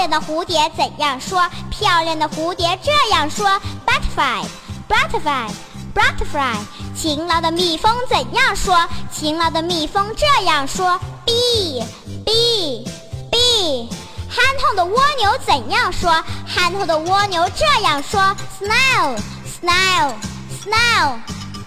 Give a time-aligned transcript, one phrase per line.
[0.00, 1.46] 亮的蝴蝶怎样说？
[1.70, 3.46] 漂亮的蝴蝶这样说
[3.86, 6.56] ：butterfly，butterfly，butterfly。
[6.96, 8.88] 勤劳的蜜蜂怎样说？
[9.12, 13.90] 勤劳的蜜蜂这样说：bee，bee，bee。
[14.30, 16.24] 憨厚的蜗牛怎样说？
[16.46, 21.18] 憨厚的蜗牛这样说：snail，snail，snail。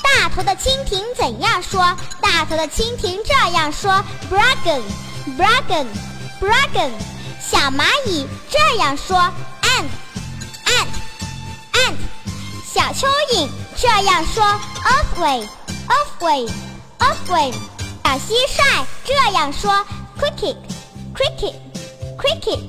[0.02, 1.96] 大头的蜻蜓怎样说？
[2.20, 6.90] 大头的蜻蜓这样说：bragon，bragon，bragon。
[7.46, 9.18] 小蚂蚁这样说
[9.62, 10.88] ：ant，ant，ant。
[12.66, 14.42] 小蚯蚓这样说
[14.86, 17.54] ：earthworm，earthworm，earthworm。
[18.04, 19.84] 小蟋蟀这样说
[20.20, 22.60] ：cricket，cricket，cricket。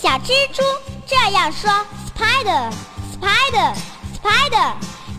[0.00, 0.62] 小蜘蛛
[1.06, 1.70] 这样说
[2.16, 4.72] ：spider，spider，spider。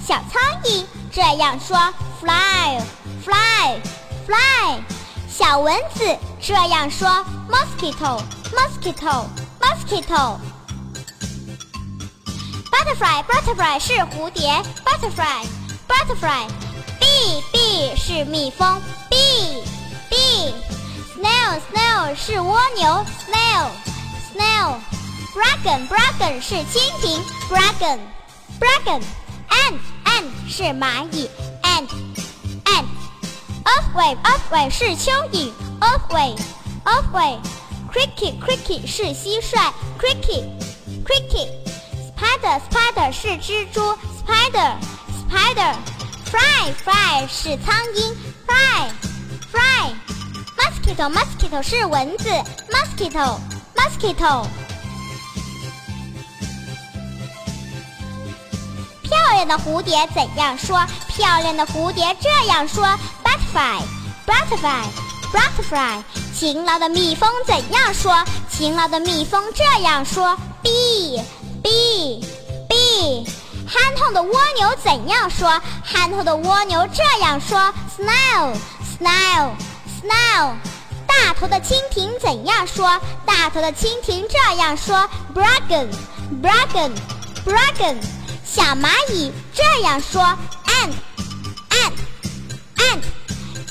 [0.06, 1.78] 小苍蝇这样说
[2.22, 4.99] ：fly，fly，fly。
[5.40, 6.04] 小蚊子
[6.42, 7.08] 这样说
[7.50, 10.38] ：mosquito，mosquito，mosquito。
[12.70, 16.46] butterfly，butterfly 是蝴蝶，butterfly，butterfly。
[17.00, 20.54] b，b 是蜜蜂，b，b。
[21.16, 24.76] snail，snail 是蜗牛，snail，snail。
[25.34, 29.02] bragon，bragon 是蜻蜓，bragon，bragon。
[29.48, 31.30] ant，ant 是蚂蚁
[31.64, 32.09] ，ant，ant。
[33.70, 37.40] Earthworm，earthworm 是蚯蚓，earthworm，earthworm。
[37.92, 41.50] cricket，cricket 是蟋蟀，cricket，cricket。
[42.16, 43.82] spider，spider 是蜘蛛
[44.26, 45.76] ，spider，spider。
[46.32, 48.16] fly，fly 是苍蝇
[48.48, 49.94] ，fly，fly。
[50.58, 52.30] mosquito，mosquito 是蚊子
[52.70, 54.14] ，mosquito，mosquito。
[54.14, 54.69] 漂
[59.40, 60.86] 亮的蝴蝶怎样说？
[61.08, 62.86] 漂亮的蝴蝶这样说
[63.24, 66.04] ：butterfly，butterfly，butterfly。
[66.36, 68.22] 勤劳的蜜蜂怎样说？
[68.50, 73.26] 勤劳的蜜蜂这样说：bee，bee，bee。
[73.66, 75.62] 憨厚的蜗牛怎样说？
[75.84, 80.52] 憨厚的蜗牛这样说：snail，snail，snail。
[81.08, 83.00] 大头的蜻蜓怎样说？
[83.26, 87.96] 大头的蜻蜓这样说：bragon，bragon，bragon。
[88.52, 90.24] 小蚂蚁这样说
[91.70, 93.04] ：ant，ant，ant。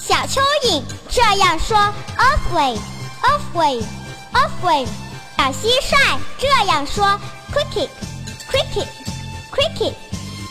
[0.01, 1.77] 小蚯蚓这样说
[2.17, 4.87] ：earthworm，earthworm，earthworm。
[5.37, 7.21] 小蟋蟀这样说
[7.53, 9.95] ：cricket，cricket，cricket。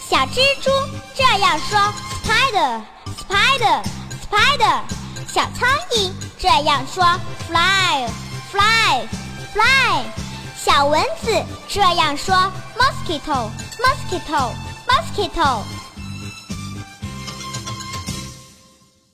[0.10, 0.70] 小蜘蛛
[1.16, 1.80] 这样说
[2.26, 4.82] ：spider，spider，spider。
[5.34, 7.06] 小苍蝇这样说
[7.50, 10.27] ：fly，fly，fly。
[10.68, 11.32] 小蚊子
[11.70, 12.36] 这样说
[12.78, 13.50] ：mosquito。
[13.80, 14.52] mosquito
[14.86, 15.64] mosquito